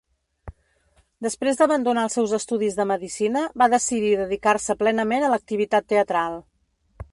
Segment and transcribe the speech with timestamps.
[1.25, 6.43] Després d'abandonar els seus estudis de medicina, va decidir dedicar-se plenament a l'activitat teatral.